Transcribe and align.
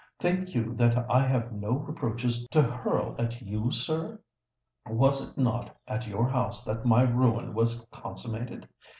"Think 0.17 0.55
you 0.55 0.73
that 0.77 0.97
I 1.11 1.19
have 1.27 1.51
no 1.51 1.73
reproaches 1.73 2.47
to 2.49 2.63
hurl 2.63 3.15
at 3.19 3.39
you, 3.39 3.69
sir? 3.71 4.19
Was 4.87 5.29
it 5.29 5.37
not 5.37 5.77
at 5.87 6.07
your 6.07 6.27
house 6.27 6.65
that 6.65 6.87
my 6.87 7.03
ruin 7.03 7.53
was 7.53 7.85
consummated? 7.91 8.67